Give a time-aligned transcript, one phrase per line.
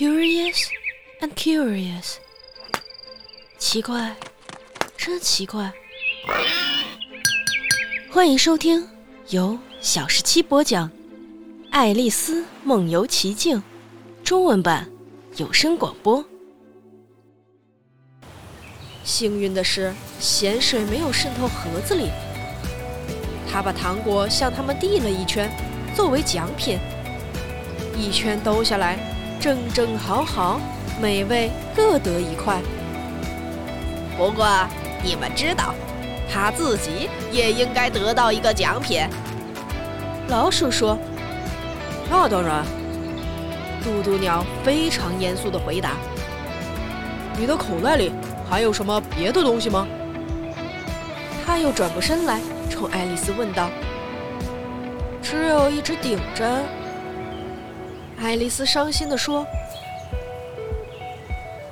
[0.00, 0.70] Curious
[1.20, 2.14] and curious，
[3.58, 4.16] 奇怪，
[4.96, 5.70] 真奇怪。
[8.10, 8.88] 欢迎收听
[9.28, 10.88] 由小十七播讲
[11.70, 13.58] 《爱丽丝梦游奇境》
[14.24, 14.90] 中文版
[15.36, 16.24] 有声广播。
[19.04, 22.08] 幸运的是，咸水没有渗透盒子里。
[23.52, 25.54] 他把糖果向他们递了一圈，
[25.94, 26.78] 作为奖品。
[27.98, 28.98] 一圈兜下来，
[29.40, 30.60] 正正好好，
[31.00, 32.60] 美味各得一块。
[34.18, 34.46] 不过，
[35.02, 35.74] 你们知道，
[36.30, 39.00] 他自己也应该得到一个奖品。
[40.28, 40.98] 老鼠说
[42.10, 42.62] ：“那当然。”
[43.82, 45.92] 嘟嘟鸟非常严肃地回答
[47.34, 48.12] ：“你的口袋里
[48.48, 49.86] 还有什么别的东西吗？”
[51.46, 53.70] 他又转过身来，冲爱丽丝问道
[55.22, 56.62] ：“只有一只顶针。”
[58.22, 59.46] 爱丽丝伤心地说：“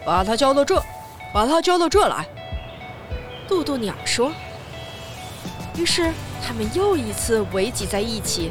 [0.03, 0.83] 把它交到这，
[1.31, 2.27] 把它交到这来。”
[3.47, 4.33] 渡渡鸟说。
[5.77, 6.11] 于是
[6.43, 8.51] 他们又一次围挤在一起。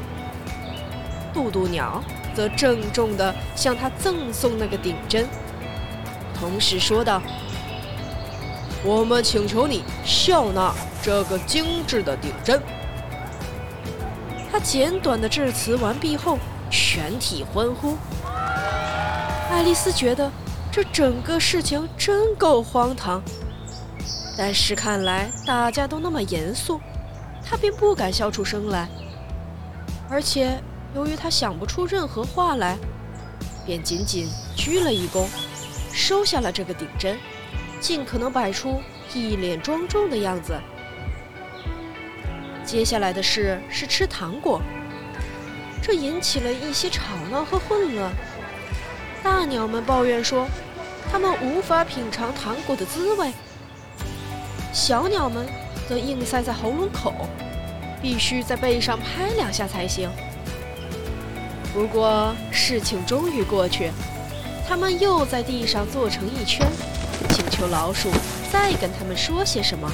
[1.34, 2.02] 渡渡鸟
[2.36, 5.28] 则郑重地向他赠送那个顶针，
[6.40, 7.20] 同时说道
[8.86, 12.62] ：“我们请求你笑纳这个精致的顶针。”
[14.52, 16.38] 他简短的致辞完毕后。
[16.70, 17.96] 全体欢呼。
[19.50, 20.32] 爱丽丝觉得
[20.72, 23.22] 这整个事情真够荒唐，
[24.38, 26.80] 但是看来大家都那么严肃，
[27.44, 28.88] 她便不敢笑出声来。
[30.10, 30.62] 而且
[30.94, 32.78] 由于她想不出任何话来，
[33.66, 35.28] 便仅仅鞠了一躬，
[35.92, 37.18] 收下了这个顶针，
[37.80, 38.82] 尽可能摆出
[39.14, 40.54] 一脸庄重的样子。
[42.64, 44.62] 接下来的事是吃糖果。
[45.88, 48.12] 这引起了一些吵闹和混乱。
[49.24, 50.46] 大鸟们抱怨说，
[51.10, 53.32] 它们无法品尝糖果的滋味；
[54.74, 55.48] 小鸟们
[55.88, 57.14] 则硬塞在喉咙口，
[58.02, 60.10] 必须在背上拍两下才行。
[61.74, 63.90] 不过事情终于过去，
[64.68, 66.68] 它们又在地上坐成一圈，
[67.30, 68.10] 请求老鼠
[68.52, 69.90] 再跟他们说些什么。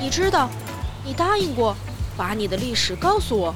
[0.00, 0.50] 你知道，
[1.04, 1.76] 你答应过
[2.16, 3.54] 把你的历史告诉我。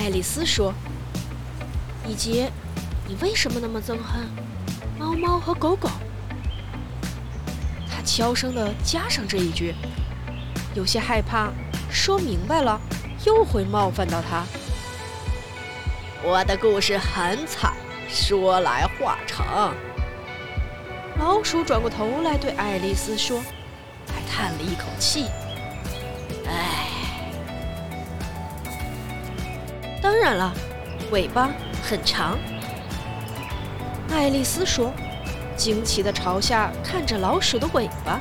[0.00, 0.72] 爱丽丝说
[2.08, 2.48] ：“以及，
[3.06, 4.26] 你为什么那么憎恨
[4.98, 5.90] 猫猫和狗狗？”
[7.86, 9.74] 她悄声地加上这一句，
[10.74, 11.50] 有些害怕
[11.90, 12.80] 说明白了
[13.26, 14.42] 又会冒犯到他。
[16.22, 17.74] 我的故事很惨，
[18.08, 19.74] 说来话长。
[21.18, 23.38] 老鼠转过头来对爱丽丝说，
[24.06, 25.26] 还叹了一口气
[30.10, 30.52] ：“当然了，
[31.12, 31.50] 尾巴
[31.84, 32.36] 很长。
[34.10, 34.92] 爱丽丝说，
[35.56, 38.18] 惊奇地朝下看着老鼠的尾巴。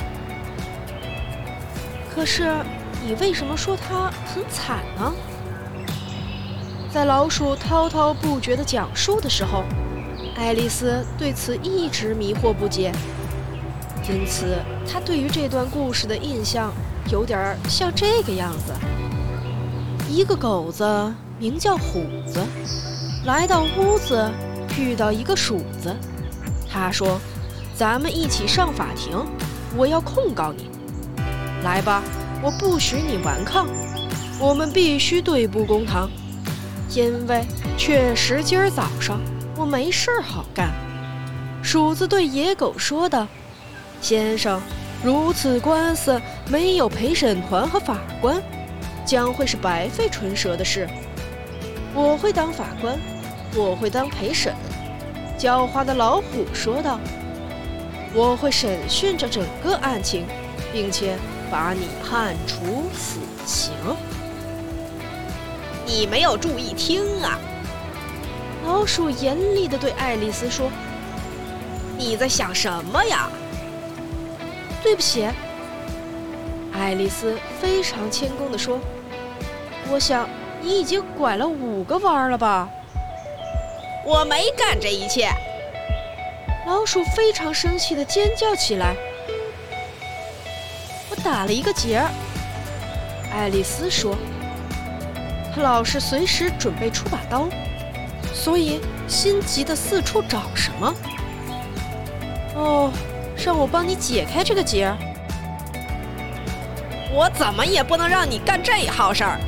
[2.14, 2.56] 可是，
[3.04, 5.12] 你为什么说它很惨呢？
[6.94, 9.64] 在老鼠滔滔不绝地讲述的时候，
[10.36, 12.92] 爱丽丝对此一直迷惑不解。
[14.08, 16.72] 因此，她对于这段故事的印象
[17.10, 18.74] 有点像这个样子：
[20.08, 20.86] 一个狗子。
[21.40, 22.46] 名叫虎子，
[23.26, 24.30] 来到屋子，
[24.78, 25.96] 遇到一个鼠子。
[26.70, 27.18] 他说
[27.74, 29.26] ：“咱们一起上法庭，
[29.78, 30.70] 我要控告你。
[31.64, 32.04] 来吧，
[32.42, 33.68] 我不许你顽抗，
[34.38, 36.12] 我们必须对簿公堂，
[36.94, 37.46] 因为
[37.78, 39.22] 确实今儿早上
[39.56, 40.70] 我没事儿好干。”
[41.64, 43.26] 鼠子对野狗说道
[44.02, 44.62] ：“先生，
[45.02, 48.44] 如此官司没有陪审团和法官，
[49.06, 50.86] 将会是白费唇舌的事。”
[51.94, 52.98] 我会当法官，
[53.56, 54.54] 我会当陪审。
[55.38, 57.00] 狡猾的老虎说道
[58.14, 60.26] ：“我会审讯这整个案情，
[60.72, 61.18] 并且
[61.50, 63.72] 把你判处死刑。”
[65.86, 67.40] 你没有注意听啊！
[68.66, 70.70] 老鼠严厉地对爱丽丝说
[71.98, 73.30] ：“你在想什么呀？”
[74.84, 75.28] 对不起，
[76.72, 78.80] 爱丽丝非常谦恭地说
[79.92, 80.30] ：“我想。”
[80.62, 82.70] 你已经拐了五个弯了吧？
[84.06, 85.30] 我没干这一切！
[86.66, 88.96] 老鼠非常生气的尖叫起来。
[91.10, 92.10] 我打了一个结儿。
[93.32, 94.16] 爱丽丝说
[95.54, 97.48] ：“他老是随时准备出把刀，
[98.34, 100.94] 所以心急的四处找什么。”
[102.56, 102.92] 哦，
[103.38, 104.92] 让我帮你解开这个结。
[107.12, 109.40] 我怎么也不能让你干这号事儿。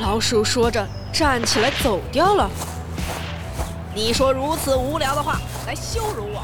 [0.00, 2.50] 老鼠说着，站起来走掉了。
[3.94, 6.42] 你说如此无聊的话来羞辱我？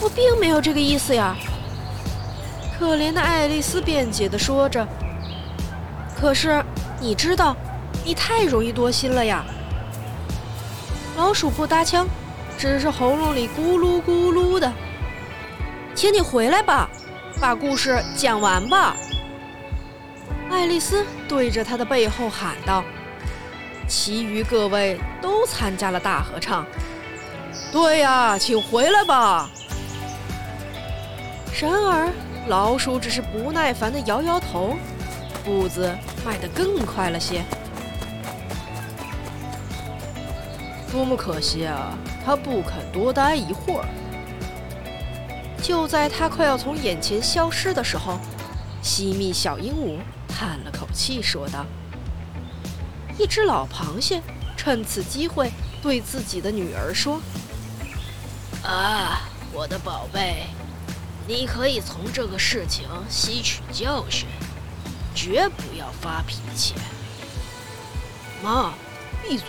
[0.00, 1.34] 我并没有这个意思呀。
[2.78, 4.86] 可怜的爱丽丝辩解地说着。
[6.14, 6.62] 可是
[7.00, 7.56] 你知道，
[8.04, 9.44] 你太容易多心了呀。
[11.16, 12.06] 老鼠不搭腔，
[12.58, 14.70] 只是喉咙里咕噜咕噜的。
[15.94, 16.90] 请你回来吧，
[17.40, 18.94] 把故事讲完吧。
[20.50, 22.84] 爱丽丝对着他的背后喊道。
[23.88, 26.66] 其余各位都参加了大合唱。
[27.72, 29.48] 对呀，请回来吧。
[31.60, 32.10] 然而，
[32.48, 34.76] 老鼠只是不耐烦地摇摇头，
[35.44, 37.44] 步子迈得更快了些。
[40.90, 41.96] 多么可惜啊！
[42.24, 43.86] 他不肯多待一会儿。
[45.62, 48.18] 就在他快要从眼前消失的时候，
[48.82, 49.98] 西密小鹦鹉
[50.38, 51.64] 叹了口气，说道。
[53.18, 54.20] 一只老螃蟹
[54.54, 55.50] 趁此机会
[55.80, 57.22] 对自己的女儿说
[58.62, 60.48] ：“啊，我的宝贝，
[61.26, 64.28] 你可以从这个事情吸取教训，
[65.14, 66.74] 绝不要发脾气。”
[68.44, 68.74] 妈，
[69.22, 69.46] 闭嘴！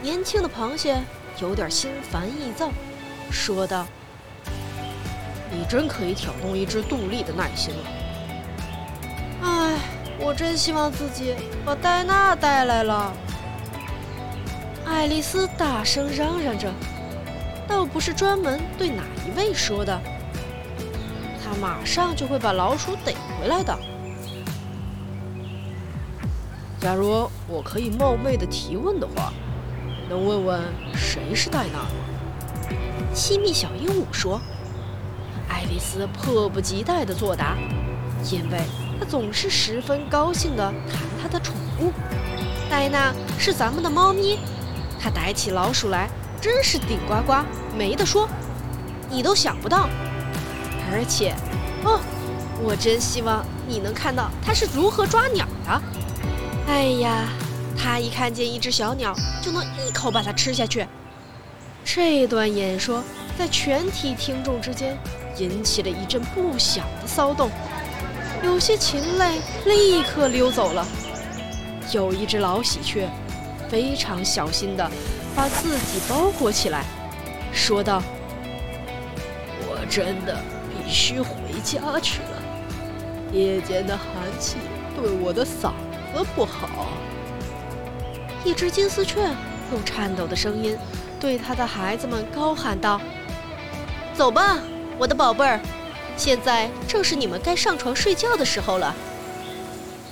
[0.00, 1.02] 年轻的螃蟹
[1.40, 2.70] 有点心烦意躁，
[3.32, 3.84] 说道
[5.56, 7.82] ：“你真可以挑动一只杜丽的耐心了。”
[9.42, 9.78] 唉。
[10.18, 13.12] 我真希望自己把戴娜带来了。
[14.86, 16.72] 爱丽丝大声嚷嚷着，
[17.68, 20.00] 倒不是专门对哪一位说的，
[21.44, 23.78] 她马上就会把老鼠逮回来的。
[26.80, 29.34] 假如我可以冒昧的提问的话，
[30.08, 30.62] 能问问
[30.94, 31.90] 谁是戴娜吗？
[33.12, 34.40] 西密小鹦鹉说。
[35.48, 37.56] 爱丽丝迫不及待地作答，
[38.30, 38.60] 因为。
[38.98, 41.92] 她总是十分高兴地谈她的宠物，
[42.70, 44.38] 戴娜是咱们的猫咪，
[44.98, 46.08] 它逮起老鼠来
[46.40, 47.44] 真是顶呱呱，
[47.76, 48.26] 没得说，
[49.10, 49.86] 你都想不到。
[50.90, 51.34] 而且，
[51.84, 52.00] 哦，
[52.62, 55.82] 我真希望你能看到它是如何抓鸟的。
[56.66, 57.28] 哎呀，
[57.76, 60.86] 它一看见一只小鸟就能一口把它吃下去。
[61.84, 63.04] 这段演说
[63.38, 64.96] 在全体听众之间
[65.38, 67.50] 引起了一阵不小的骚动。
[68.42, 70.86] 有些禽类立刻溜走了，
[71.92, 73.08] 有一只老喜鹊
[73.68, 74.90] 非常小心地
[75.34, 76.84] 把自己包裹起来，
[77.52, 78.02] 说道
[79.66, 80.38] ：“我真的
[80.70, 81.34] 必须回
[81.64, 82.42] 家去了，
[83.32, 84.06] 夜间的寒
[84.38, 84.56] 气
[84.94, 85.72] 对我的嗓
[86.14, 86.88] 子不好。”
[88.44, 89.20] 一只金丝雀
[89.72, 90.78] 用颤抖的声音
[91.18, 93.00] 对他的孩子们高喊道
[94.16, 94.58] ：“走吧，
[94.98, 95.60] 我的宝贝儿。”
[96.16, 98.94] 现在正是你们该上床睡觉的时候了。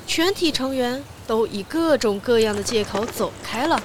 [0.06, 3.82] 全体成员都以各种各样的借口走开了。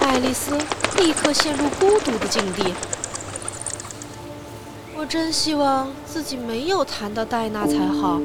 [0.00, 0.58] 爱丽丝
[0.96, 2.74] 立刻陷入孤独的境地。
[4.96, 8.20] 我真希望自己没有谈到戴娜才好。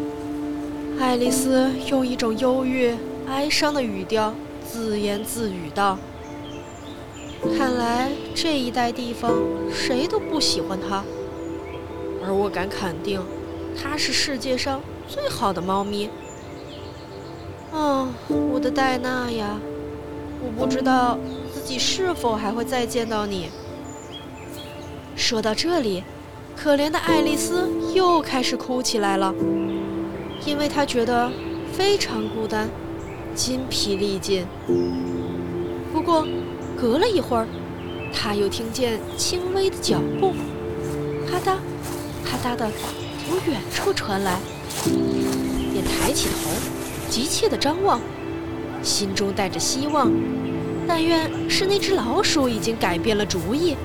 [0.99, 2.95] 爱丽丝用一种忧郁、
[3.27, 4.33] 哀伤的语调
[4.67, 5.99] 自言自语道
[7.57, 9.31] ：“看来这一带地方
[9.71, 11.03] 谁都不喜欢它。”
[12.25, 13.21] 而我敢肯定，
[13.75, 16.09] 它是世界上最好的猫咪。
[17.71, 19.59] 啊，我的戴娜呀，
[20.41, 21.17] 我不知道
[21.53, 23.49] 自己是否还会再见到你。
[25.15, 26.03] 说到这里，
[26.55, 29.33] 可怜的爱丽丝又开始哭起来了，
[30.45, 31.29] 因为她觉得
[31.73, 32.69] 非常孤单，
[33.35, 34.45] 筋疲力尽。
[35.91, 36.25] 不过，
[36.83, 37.47] 隔了一会儿，
[38.13, 40.33] 他又听见轻微的脚步，
[41.25, 41.55] 啪嗒。
[42.25, 42.69] 啪嗒的，
[43.25, 44.37] 从远处传来，
[45.71, 46.51] 便抬起头，
[47.09, 48.01] 急切地张望，
[48.81, 50.11] 心中带着希望。
[50.85, 53.77] 但愿是那只老鼠已经改变了主意，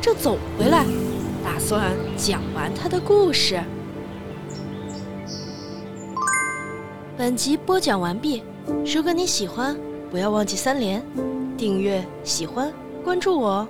[0.00, 0.84] 正走回来，
[1.42, 3.60] 打算讲完他的故事。
[7.16, 8.44] 本集播讲完毕，
[8.94, 9.76] 如果你喜欢，
[10.08, 11.02] 不要忘记三连、
[11.56, 13.68] 订阅、喜欢、关注我哦。